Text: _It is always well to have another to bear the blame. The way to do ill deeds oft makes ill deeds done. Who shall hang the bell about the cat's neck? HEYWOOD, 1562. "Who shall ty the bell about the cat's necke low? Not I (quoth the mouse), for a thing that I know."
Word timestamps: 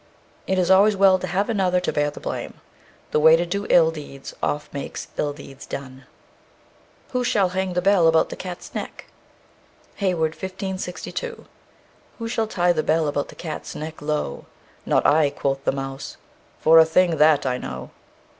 _It 0.47 0.57
is 0.57 0.71
always 0.71 0.95
well 0.97 1.19
to 1.19 1.27
have 1.27 1.47
another 1.47 1.79
to 1.81 1.93
bear 1.93 2.09
the 2.09 2.19
blame. 2.19 2.55
The 3.11 3.19
way 3.19 3.35
to 3.35 3.45
do 3.45 3.67
ill 3.69 3.91
deeds 3.91 4.33
oft 4.41 4.73
makes 4.73 5.09
ill 5.15 5.31
deeds 5.31 5.67
done. 5.67 6.05
Who 7.11 7.23
shall 7.23 7.49
hang 7.49 7.73
the 7.73 7.83
bell 7.83 8.07
about 8.07 8.29
the 8.29 8.35
cat's 8.35 8.73
neck? 8.73 9.05
HEYWOOD, 9.97 10.31
1562. 10.31 11.45
"Who 12.17 12.27
shall 12.27 12.47
ty 12.47 12.73
the 12.73 12.81
bell 12.81 13.07
about 13.07 13.27
the 13.27 13.35
cat's 13.35 13.75
necke 13.75 14.01
low? 14.01 14.47
Not 14.87 15.05
I 15.05 15.29
(quoth 15.29 15.63
the 15.65 15.71
mouse), 15.71 16.17
for 16.59 16.79
a 16.79 16.83
thing 16.85 17.17
that 17.17 17.45
I 17.45 17.59
know." 17.59 17.91